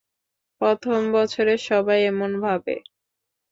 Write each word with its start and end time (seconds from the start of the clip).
প্রথম 0.61 0.99
বছরে 1.13 1.53
সবাই 1.67 1.99
এমন 2.11 2.31
ভাবে। 2.45 2.75